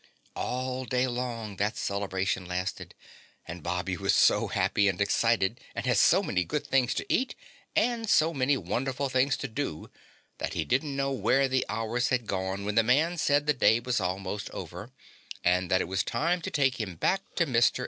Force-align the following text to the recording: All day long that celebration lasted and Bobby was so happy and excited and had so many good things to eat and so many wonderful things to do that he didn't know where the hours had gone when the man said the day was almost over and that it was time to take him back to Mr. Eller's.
All 0.35 0.85
day 0.85 1.05
long 1.07 1.57
that 1.57 1.77
celebration 1.77 2.47
lasted 2.47 2.95
and 3.47 3.61
Bobby 3.61 3.95
was 3.95 4.15
so 4.15 4.47
happy 4.47 4.87
and 4.87 4.99
excited 4.99 5.59
and 5.75 5.85
had 5.85 5.97
so 5.97 6.23
many 6.23 6.43
good 6.43 6.65
things 6.65 6.95
to 6.95 7.05
eat 7.07 7.35
and 7.75 8.09
so 8.09 8.33
many 8.33 8.57
wonderful 8.57 9.09
things 9.09 9.37
to 9.37 9.47
do 9.47 9.91
that 10.39 10.55
he 10.55 10.65
didn't 10.65 10.95
know 10.95 11.11
where 11.11 11.47
the 11.47 11.67
hours 11.69 12.09
had 12.09 12.25
gone 12.25 12.65
when 12.65 12.73
the 12.73 12.81
man 12.81 13.15
said 13.19 13.45
the 13.45 13.53
day 13.53 13.79
was 13.79 14.01
almost 14.01 14.49
over 14.49 14.89
and 15.43 15.69
that 15.69 15.81
it 15.81 15.87
was 15.87 16.01
time 16.01 16.41
to 16.41 16.49
take 16.49 16.81
him 16.81 16.95
back 16.95 17.21
to 17.35 17.45
Mr. 17.45 17.77
Eller's. 17.77 17.79